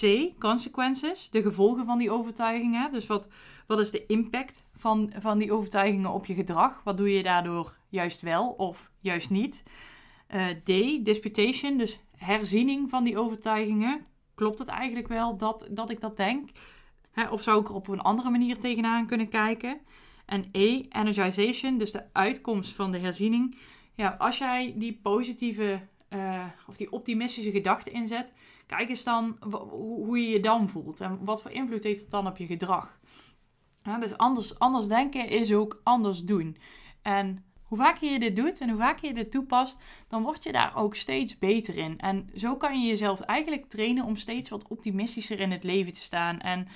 C, 0.00 0.32
consequences, 0.38 1.30
de 1.30 1.42
gevolgen 1.42 1.84
van 1.84 1.98
die 1.98 2.10
overtuigingen. 2.10 2.92
Dus 2.92 3.06
wat, 3.06 3.28
wat 3.66 3.78
is 3.78 3.90
de 3.90 4.06
impact 4.06 4.66
van, 4.76 5.12
van 5.18 5.38
die 5.38 5.52
overtuigingen 5.52 6.10
op 6.10 6.26
je 6.26 6.34
gedrag? 6.34 6.80
Wat 6.84 6.96
doe 6.96 7.10
je 7.10 7.22
daardoor 7.22 7.78
juist 7.88 8.20
wel 8.20 8.48
of 8.48 8.90
juist 9.00 9.30
niet? 9.30 9.62
Uh, 10.34 10.46
D, 10.46 11.04
disputation, 11.04 11.76
dus 11.76 12.00
herziening 12.16 12.90
van 12.90 13.04
die 13.04 13.18
overtuigingen. 13.18 14.06
Klopt 14.34 14.58
het 14.58 14.68
eigenlijk 14.68 15.08
wel 15.08 15.36
dat, 15.36 15.66
dat 15.70 15.90
ik 15.90 16.00
dat 16.00 16.16
denk? 16.16 16.50
Hè, 17.10 17.28
of 17.28 17.42
zou 17.42 17.60
ik 17.60 17.68
er 17.68 17.74
op 17.74 17.88
een 17.88 18.00
andere 18.00 18.30
manier 18.30 18.58
tegenaan 18.58 19.06
kunnen 19.06 19.28
kijken? 19.28 19.80
En 20.26 20.44
E, 20.52 20.84
energization, 20.88 21.78
dus 21.78 21.92
de 21.92 22.02
uitkomst 22.12 22.74
van 22.74 22.92
de 22.92 22.98
herziening. 22.98 23.58
Ja, 23.94 24.16
als 24.18 24.38
jij 24.38 24.74
die 24.76 24.98
positieve 25.02 25.80
uh, 26.10 26.44
of 26.66 26.76
die 26.76 26.92
optimistische 26.92 27.50
gedachten 27.50 27.92
inzet, 27.92 28.32
Kijk 28.66 28.88
eens 28.88 29.04
dan 29.04 29.36
hoe 29.70 30.18
je 30.18 30.28
je 30.28 30.40
dan 30.40 30.68
voelt 30.68 31.00
en 31.00 31.24
wat 31.24 31.42
voor 31.42 31.50
invloed 31.50 31.82
heeft 31.82 32.00
het 32.00 32.10
dan 32.10 32.26
op 32.26 32.36
je 32.36 32.46
gedrag. 32.46 32.98
Ja, 33.82 33.98
dus 33.98 34.16
anders, 34.16 34.58
anders 34.58 34.86
denken 34.86 35.28
is 35.28 35.52
ook 35.52 35.80
anders 35.82 36.24
doen. 36.24 36.56
En 37.02 37.44
hoe 37.62 37.78
vaker 37.78 38.12
je 38.12 38.18
dit 38.18 38.36
doet 38.36 38.60
en 38.60 38.68
hoe 38.68 38.78
vaker 38.78 39.08
je 39.08 39.14
dit 39.14 39.30
toepast, 39.30 39.78
dan 40.08 40.22
word 40.22 40.44
je 40.44 40.52
daar 40.52 40.76
ook 40.76 40.94
steeds 40.94 41.38
beter 41.38 41.76
in. 41.76 41.98
En 41.98 42.30
zo 42.34 42.56
kan 42.56 42.80
je 42.80 42.88
jezelf 42.88 43.20
eigenlijk 43.20 43.64
trainen 43.64 44.04
om 44.04 44.16
steeds 44.16 44.50
wat 44.50 44.68
optimistischer 44.68 45.40
in 45.40 45.50
het 45.50 45.64
leven 45.64 45.92
te 45.92 46.02
staan. 46.02 46.40
En 46.40 46.68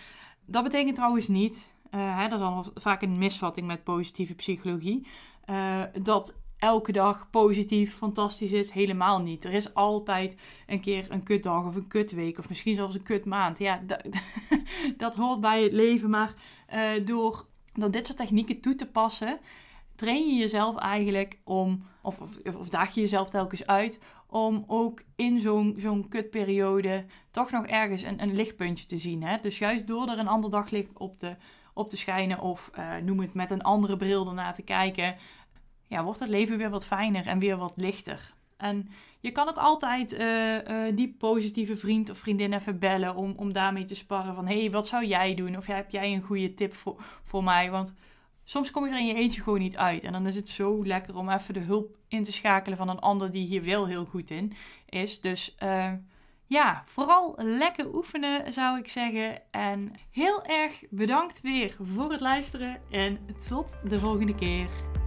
dat 0.46 0.62
betekent 0.62 0.94
trouwens 0.94 1.28
niet, 1.28 1.72
uh, 1.90 2.18
hè, 2.18 2.28
dat 2.28 2.40
is 2.40 2.46
al 2.46 2.66
vaak 2.74 3.02
een 3.02 3.18
misvatting 3.18 3.66
met 3.66 3.84
positieve 3.84 4.34
psychologie, 4.34 5.06
uh, 5.50 5.82
dat 6.02 6.39
elke 6.60 6.92
dag 6.92 7.30
positief, 7.30 7.96
fantastisch 7.96 8.52
is. 8.52 8.70
Helemaal 8.70 9.20
niet. 9.20 9.44
Er 9.44 9.52
is 9.52 9.74
altijd 9.74 10.36
een 10.66 10.80
keer 10.80 11.06
een 11.08 11.22
kutdag 11.22 11.66
of 11.66 11.74
een 11.74 11.88
kutweek 11.88 12.38
of 12.38 12.48
misschien 12.48 12.74
zelfs 12.74 12.94
een 12.94 13.02
kutmaand. 13.02 13.58
Ja, 13.58 13.82
dat 14.96 15.16
hoort 15.16 15.40
bij 15.40 15.62
het 15.62 15.72
leven. 15.72 16.10
Maar 16.10 16.34
uh, 16.74 17.06
door, 17.06 17.46
door 17.72 17.90
dit 17.90 18.06
soort 18.06 18.18
technieken 18.18 18.60
toe 18.60 18.74
te 18.74 18.86
passen, 18.86 19.38
train 19.94 20.26
je 20.26 20.34
jezelf 20.34 20.76
eigenlijk 20.76 21.38
om, 21.44 21.82
of, 22.02 22.20
of, 22.20 22.56
of 22.56 22.68
daag 22.68 22.94
je 22.94 23.00
jezelf 23.00 23.30
telkens 23.30 23.66
uit, 23.66 23.98
om 24.26 24.64
ook 24.66 25.02
in 25.16 25.38
zo'n 25.38 25.74
zo'n 25.78 26.08
kutperiode 26.08 27.04
toch 27.30 27.50
nog 27.50 27.66
ergens 27.66 28.02
een, 28.02 28.22
een 28.22 28.34
lichtpuntje 28.34 28.86
te 28.86 28.98
zien. 28.98 29.22
Hè? 29.22 29.36
Dus 29.42 29.58
juist 29.58 29.86
door 29.86 30.08
er 30.08 30.18
een 30.18 30.28
ander 30.28 30.50
daglicht 30.50 30.98
op 30.98 31.18
te, 31.18 31.36
op 31.74 31.88
te 31.88 31.96
schijnen 31.96 32.40
of 32.40 32.70
uh, 32.78 32.96
noem 32.96 33.20
het 33.20 33.34
met 33.34 33.50
een 33.50 33.62
andere 33.62 33.96
bril 33.96 34.28
ernaar 34.28 34.54
te 34.54 34.62
kijken, 34.62 35.14
ja, 35.90 36.04
wordt 36.04 36.20
het 36.20 36.28
leven 36.28 36.58
weer 36.58 36.70
wat 36.70 36.86
fijner 36.86 37.26
en 37.26 37.38
weer 37.38 37.56
wat 37.56 37.72
lichter. 37.76 38.32
En 38.56 38.88
je 39.20 39.30
kan 39.30 39.48
ook 39.48 39.56
altijd 39.56 40.12
uh, 40.12 40.96
die 40.96 41.14
positieve 41.18 41.76
vriend 41.76 42.10
of 42.10 42.18
vriendin 42.18 42.52
even 42.52 42.78
bellen 42.78 43.14
om, 43.14 43.34
om 43.36 43.52
daarmee 43.52 43.84
te 43.84 43.94
sparren 43.94 44.34
van... 44.34 44.46
hé, 44.46 44.60
hey, 44.60 44.70
wat 44.70 44.86
zou 44.86 45.06
jij 45.06 45.34
doen? 45.34 45.56
Of 45.56 45.66
heb 45.66 45.90
jij 45.90 46.12
een 46.12 46.22
goede 46.22 46.54
tip 46.54 46.74
voor, 46.74 46.94
voor 47.22 47.44
mij? 47.44 47.70
Want 47.70 47.94
soms 48.44 48.70
kom 48.70 48.84
je 48.84 48.92
er 48.92 48.98
in 48.98 49.06
je 49.06 49.14
eentje 49.14 49.42
gewoon 49.42 49.58
niet 49.58 49.76
uit. 49.76 50.04
En 50.04 50.12
dan 50.12 50.26
is 50.26 50.36
het 50.36 50.48
zo 50.48 50.86
lekker 50.86 51.16
om 51.16 51.28
even 51.28 51.54
de 51.54 51.60
hulp 51.60 51.96
in 52.08 52.22
te 52.22 52.32
schakelen 52.32 52.78
van 52.78 52.88
een 52.88 53.00
ander 53.00 53.30
die 53.30 53.46
hier 53.46 53.64
wel 53.64 53.86
heel 53.86 54.04
goed 54.04 54.30
in 54.30 54.52
is. 54.88 55.20
Dus 55.20 55.56
uh, 55.62 55.92
ja, 56.46 56.82
vooral 56.86 57.34
lekker 57.36 57.94
oefenen 57.94 58.52
zou 58.52 58.78
ik 58.78 58.88
zeggen. 58.88 59.42
En 59.50 59.92
heel 60.10 60.44
erg 60.44 60.84
bedankt 60.90 61.40
weer 61.40 61.76
voor 61.82 62.10
het 62.10 62.20
luisteren 62.20 62.80
en 62.90 63.18
tot 63.48 63.76
de 63.84 63.98
volgende 63.98 64.34
keer. 64.34 64.99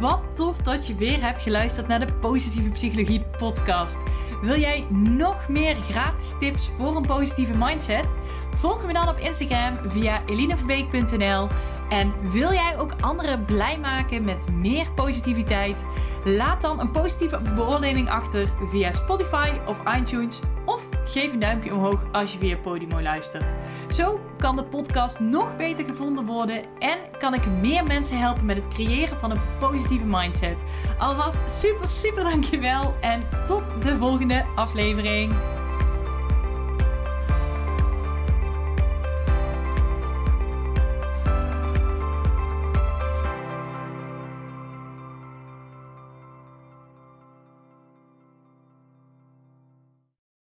Wat 0.00 0.20
tof 0.34 0.56
dat 0.56 0.86
je 0.86 0.94
weer 0.94 1.22
hebt 1.22 1.40
geluisterd 1.40 1.88
naar 1.88 2.06
de 2.06 2.12
Positieve 2.20 2.70
Psychologie 2.70 3.24
podcast. 3.38 3.98
Wil 4.42 4.58
jij 4.58 4.86
nog 4.90 5.48
meer 5.48 5.76
gratis 5.76 6.34
tips 6.38 6.70
voor 6.78 6.96
een 6.96 7.06
positieve 7.06 7.56
mindset? 7.56 8.14
Volg 8.56 8.84
me 8.86 8.92
dan 8.92 9.08
op 9.08 9.18
Instagram 9.18 9.78
via 9.90 10.22
elineverbeek.nl. 10.26 11.48
En 11.88 12.12
wil 12.30 12.52
jij 12.52 12.78
ook 12.78 12.94
anderen 13.00 13.44
blij 13.44 13.78
maken 13.78 14.24
met 14.24 14.52
meer 14.52 14.90
positiviteit? 14.94 15.84
Laat 16.24 16.60
dan 16.60 16.80
een 16.80 16.90
positieve 16.90 17.40
beoordeling 17.54 18.10
achter 18.10 18.48
via 18.68 18.92
Spotify 18.92 19.50
of 19.66 19.80
iTunes 19.96 20.38
of 20.64 20.95
geef 21.06 21.32
een 21.32 21.38
duimpje 21.38 21.74
omhoog 21.74 22.04
als 22.12 22.32
je 22.32 22.38
via 22.38 22.56
Podimo 22.56 23.00
luistert. 23.02 23.52
Zo 23.92 24.20
kan 24.38 24.56
de 24.56 24.64
podcast 24.64 25.20
nog 25.20 25.56
beter 25.56 25.84
gevonden 25.84 26.26
worden 26.26 26.62
en 26.78 26.98
kan 27.18 27.34
ik 27.34 27.46
meer 27.46 27.84
mensen 27.84 28.18
helpen 28.18 28.44
met 28.44 28.56
het 28.56 28.68
creëren 28.68 29.18
van 29.18 29.30
een 29.30 29.40
positieve 29.58 30.06
mindset. 30.06 30.64
Alvast 30.98 31.40
super, 31.60 31.88
super 31.88 32.24
dankjewel 32.24 32.94
en 33.00 33.22
tot 33.46 33.70
de 33.82 33.96
volgende 33.96 34.44
aflevering. 34.54 35.55